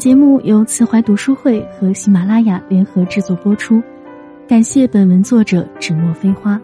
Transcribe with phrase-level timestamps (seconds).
[0.00, 3.82] 节目由慈怀读书会和喜马拉雅联合制作播出，
[4.48, 6.58] 感谢本文作者纸墨飞花。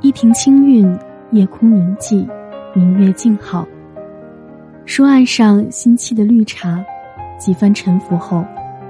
[0.00, 0.98] 一庭清韵，
[1.30, 2.28] 夜空宁寂，
[2.74, 3.64] 明月静好。
[4.84, 6.84] 书案上新沏的绿茶，
[7.38, 8.44] 几番沉浮后，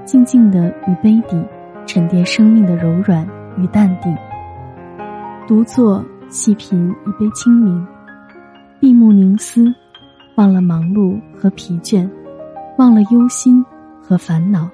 [0.05, 1.39] 静静的于杯底
[1.85, 3.23] 沉淀生命的柔软
[3.59, 4.11] 与淡定。
[5.51, 7.85] 独坐细品一杯清明，
[8.79, 9.65] 闭目凝思，
[10.35, 12.09] 忘了忙碌和疲倦，
[12.77, 13.61] 忘了忧心
[14.01, 14.69] 和烦恼，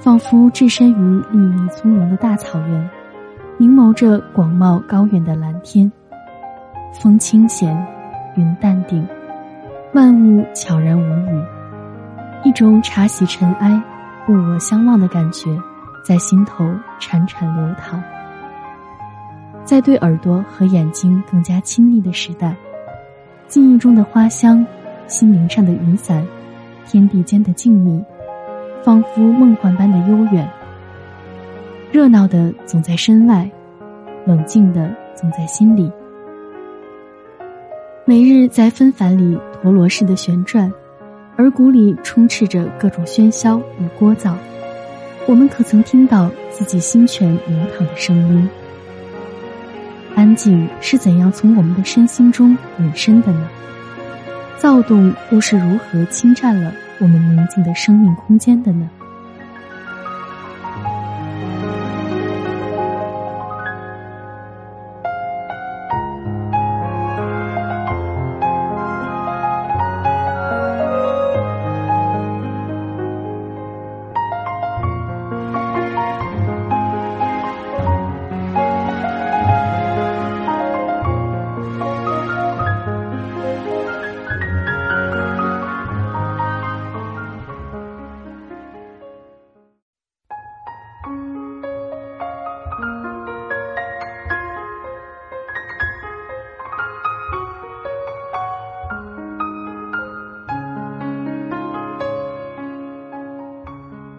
[0.00, 2.90] 仿佛置身于绿意葱茏的大草原。
[3.58, 5.92] 凝眸着广袤高远的蓝天，
[6.98, 7.76] 风清闲，
[8.34, 9.06] 云淡定，
[9.92, 11.44] 万物悄然无语，
[12.44, 13.78] 一种茶洗尘埃、
[14.30, 15.50] 物我相忘的感觉，
[16.02, 16.64] 在心头
[16.98, 18.02] 潺潺流淌。
[19.66, 22.54] 在对耳朵和眼睛更加亲昵的时代，
[23.48, 24.64] 记忆中的花香，
[25.08, 26.24] 心灵上的雨伞，
[26.86, 28.02] 天地间的静谧，
[28.84, 30.48] 仿佛梦幻般的悠远。
[31.90, 33.50] 热闹的总在身外，
[34.24, 35.90] 冷静的总在心里。
[38.04, 40.72] 每日在纷繁里陀螺似的旋转，
[41.38, 44.32] 耳骨里充斥着各种喧嚣与聒噪。
[45.26, 48.48] 我们可曾听到自己心泉流淌的声音？
[50.16, 53.46] 安静是怎样从我们的身心中隐身的呢？
[54.56, 58.88] 躁动又是如何侵占了我们宁静的生命空间的呢？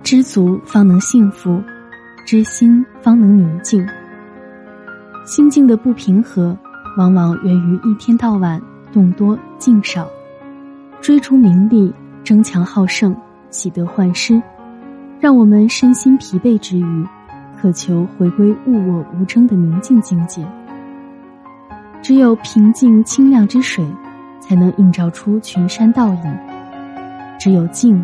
[0.09, 1.61] 知足方能幸福，
[2.25, 3.85] 知心方能宁静。
[5.25, 6.57] 心境的不平和，
[6.97, 8.61] 往往源于一天到晚
[8.93, 10.07] 动多静少，
[11.01, 13.13] 追逐名利、争强好胜、
[13.49, 14.41] 喜得患失，
[15.19, 17.05] 让我们身心疲惫之余，
[17.59, 20.41] 渴求回归物我无争的宁静境界。
[22.01, 23.85] 只有平静清亮之水，
[24.39, 26.33] 才能映照出群山倒影；
[27.37, 28.01] 只有静。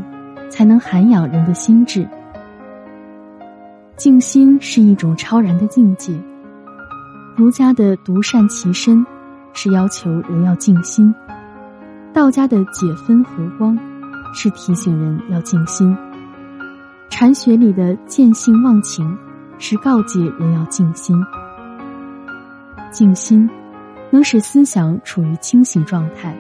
[0.53, 2.08] 才能涵养人的心智。
[3.97, 6.14] 静心是一种超然的境界。
[7.36, 9.03] 儒家的独善其身，
[9.53, 11.12] 是要求人要静心；
[12.13, 13.75] 道家的解分和光，
[14.31, 15.92] 是提醒人要静心；
[17.09, 19.18] 禅学里的见性忘情，
[19.58, 21.19] 是告诫人要静心。
[22.92, 23.50] 静心
[24.12, 26.38] 能使思想处于清醒状态，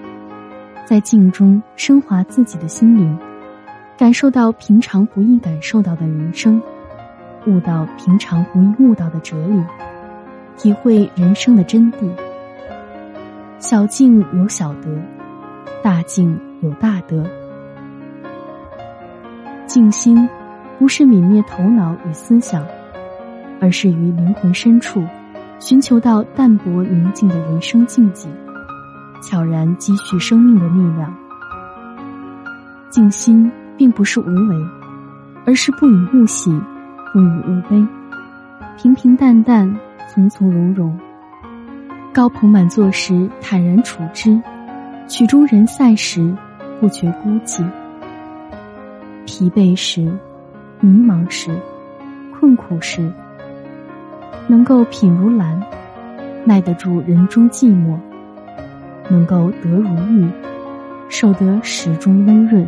[0.85, 3.17] 在静中升华自己的心灵。
[3.95, 6.61] 感受到平常不易感受到的人生，
[7.45, 9.63] 悟到平常不易悟到的哲理，
[10.57, 12.09] 体会人生的真谛。
[13.59, 14.89] 小静有小德，
[15.83, 17.23] 大静有大德。
[19.67, 20.27] 静心
[20.79, 22.65] 不是泯灭头脑与思想，
[23.61, 25.01] 而是于灵魂深处，
[25.59, 28.27] 寻求到淡泊宁静的人生境界，
[29.21, 31.15] 悄然积蓄生命的力量。
[32.89, 33.49] 静心。
[33.83, 34.55] 并不是无为，
[35.45, 36.49] 而是不以物喜，
[37.11, 37.85] 不以物悲，
[38.77, 39.77] 平平淡淡，
[40.07, 40.97] 从从容容。
[42.13, 44.41] 高朋满座时坦然处之，
[45.09, 46.33] 曲终人散时
[46.79, 47.61] 不觉孤寂。
[49.25, 50.09] 疲惫时、
[50.79, 51.51] 迷茫时、
[52.39, 53.11] 困苦时，
[54.47, 55.61] 能够品如兰，
[56.45, 57.97] 耐得住人中寂寞；
[59.09, 60.25] 能够得如玉，
[61.09, 62.65] 守得始终温润。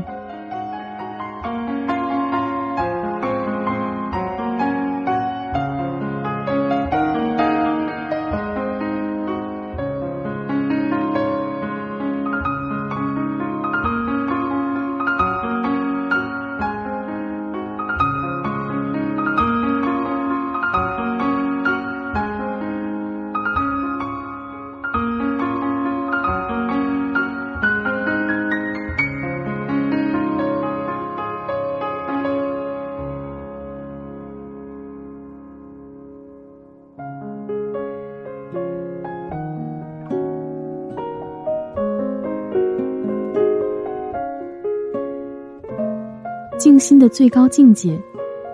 [46.76, 47.98] 静心的最高境界，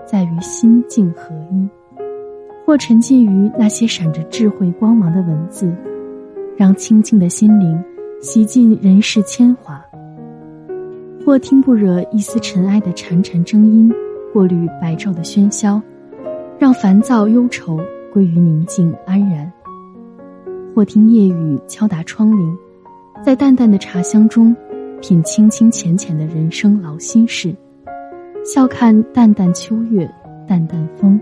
[0.06, 1.68] 在于心静合一。
[2.64, 5.74] 或沉浸于那些闪着智慧光芒的文字，
[6.56, 7.84] 让清净的心灵
[8.22, 9.74] 洗尽人世铅华；
[11.26, 13.92] 或听不惹一丝尘埃的潺潺声音，
[14.32, 15.82] 过滤白昼的喧嚣，
[16.60, 17.80] 让烦躁忧愁
[18.14, 19.52] 归于宁静安然；
[20.76, 22.56] 或听夜雨敲打窗棂，
[23.26, 24.56] 在淡淡的茶香中，
[25.02, 27.56] 品清清浅浅的人生劳心事，
[28.44, 30.10] 笑看淡淡秋月，
[30.48, 31.20] 淡淡风。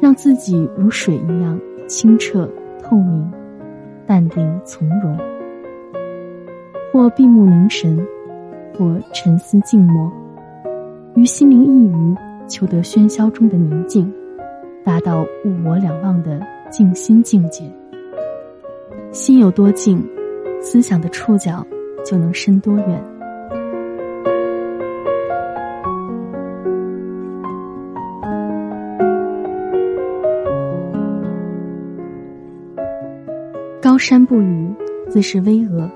[0.00, 2.48] 让自己如水一样清澈
[2.82, 3.30] 透明、
[4.06, 5.14] 淡定从容，
[6.90, 7.98] 或闭目凝神，
[8.78, 10.10] 或沉思静默，
[11.14, 12.16] 于心灵一隅
[12.48, 14.10] 求得喧嚣中的宁静，
[14.82, 16.40] 达到物我两忘的
[16.70, 17.62] 静心境界。
[19.12, 20.02] 心有多静，
[20.62, 21.62] 思想的触角
[22.06, 23.04] 就能伸多远。
[34.00, 34.66] 山不语，
[35.10, 35.86] 自是巍峨；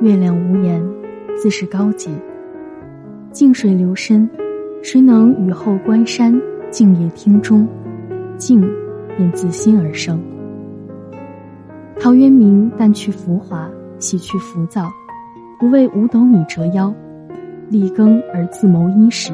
[0.00, 0.80] 月亮无言，
[1.36, 2.08] 自是高洁。
[3.32, 4.30] 静水流深，
[4.80, 6.40] 谁能雨后观山？
[6.70, 7.66] 静夜听钟，
[8.38, 8.60] 静
[9.16, 10.22] 便自心而生。
[11.98, 13.68] 陶渊明淡去浮华，
[13.98, 14.88] 洗去浮躁，
[15.58, 16.94] 不为五斗米折腰，
[17.68, 19.32] 立耕而自谋衣食，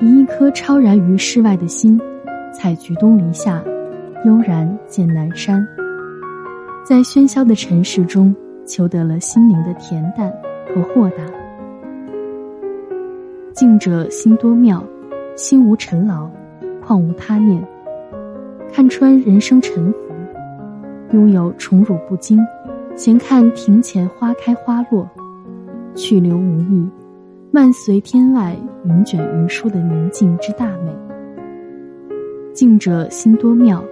[0.00, 2.00] 以一颗超然于世外的心，
[2.52, 3.60] 采菊东篱下，
[4.24, 5.66] 悠然见南山。
[6.84, 8.34] 在喧嚣的尘世中，
[8.66, 10.32] 求得了心灵的恬淡
[10.66, 11.24] 和豁达。
[13.52, 14.84] 静者心多妙，
[15.36, 16.28] 心无尘劳，
[16.84, 17.62] 况无他念。
[18.72, 19.98] 看穿人生沉浮，
[21.12, 22.38] 拥有宠辱不惊，
[22.96, 25.08] 闲看庭前花开花落，
[25.94, 26.88] 去留无意，
[27.52, 30.92] 漫随天外云卷云舒的宁静之大美。
[32.52, 33.84] 静者心多妙。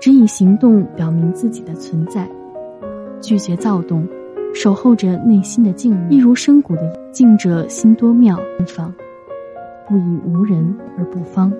[0.00, 2.28] 只以行动表明自己的存在，
[3.20, 4.06] 拒绝躁动，
[4.54, 5.96] 守候着内心的静。
[6.10, 8.92] 一如深谷的静者心多妙，方
[9.88, 11.52] 不以无人而不方。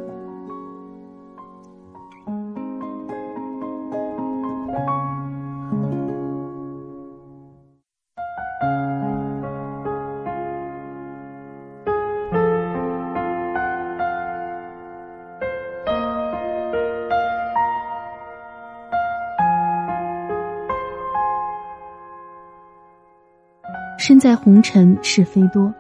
[24.06, 25.73] 身在红尘，是非多。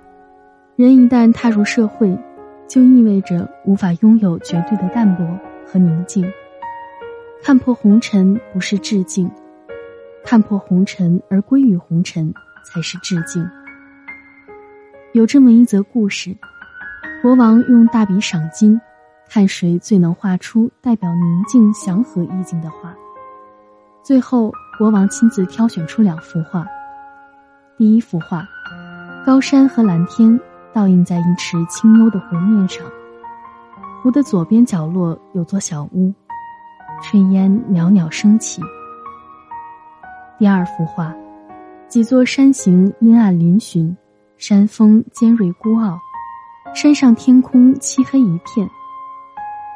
[0.76, 2.18] 人一旦踏入社会，
[2.66, 6.24] 就意味着无法拥有绝对的淡泊和宁静。
[7.42, 9.30] 看破红尘不是致敬，
[10.24, 12.32] 看破红尘而归于红尘
[12.64, 13.46] 才是致敬。
[15.12, 16.34] 有这么一则故事：
[17.20, 18.80] 国王用大笔赏金，
[19.28, 22.94] 看谁最能画出代表宁静祥和意境的画。
[24.02, 26.66] 最后，国王亲自挑选出两幅画。
[27.76, 28.46] 第一幅画，
[29.26, 30.38] 高山和蓝天
[30.72, 32.86] 倒映在一池清幽的湖面上。
[34.00, 36.14] 湖的左边角落有座小屋，
[37.02, 38.62] 炊烟袅袅升起。
[40.38, 41.12] 第二幅画，
[41.88, 43.92] 几座山形阴暗嶙峋，
[44.36, 45.98] 山峰尖锐孤傲，
[46.76, 48.68] 山上天空漆黑一片。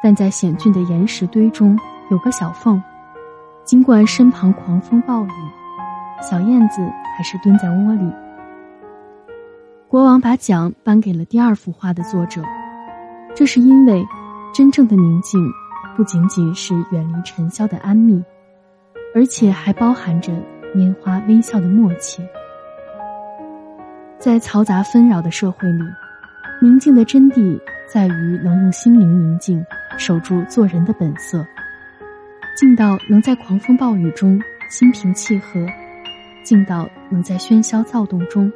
[0.01, 1.77] 但在险峻的岩石堆中
[2.09, 2.81] 有个小缝，
[3.65, 5.31] 尽管身旁狂风暴雨。
[6.21, 6.81] 小燕子
[7.17, 8.11] 还是蹲在窝里。
[9.87, 12.43] 国王把奖颁给了第二幅画的作者，
[13.35, 14.05] 这是因为，
[14.53, 15.41] 真正的宁静，
[15.97, 18.23] 不仅仅是远离尘嚣的安谧，
[19.15, 20.31] 而且还包含着
[20.75, 22.21] 拈花微笑的默契。
[24.19, 25.83] 在嘈杂纷扰的社会里，
[26.61, 27.59] 宁静的真谛
[27.91, 29.65] 在于能用心灵宁静，
[29.97, 31.43] 守住做人的本色，
[32.55, 35.65] 静到能在狂风暴雨中心平气和。
[36.49, 38.51] 静到能在喧嚣躁动中，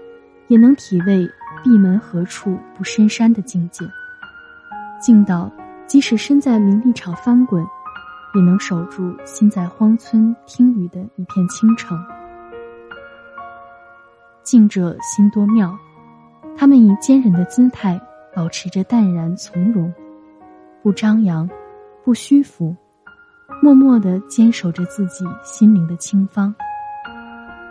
[0.48, 1.30] 也能体味
[1.64, 3.86] 闭门何处不深山的境界；
[5.00, 5.52] 静到
[5.86, 7.64] 即使身在名利场翻滚，
[8.34, 11.96] 也能守住心在荒村听雨的一片清澄。
[14.42, 15.78] 静者心多妙，
[16.58, 18.02] 他们以坚韧的姿态，
[18.34, 19.94] 保持着淡然从容，
[20.82, 21.48] 不张扬，
[22.04, 22.76] 不虚浮，
[23.62, 26.52] 默默的坚守着自己心灵的清芳。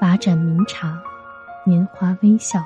[0.02, 1.00] 把盏明茶，
[1.64, 2.58] 拈花微笑。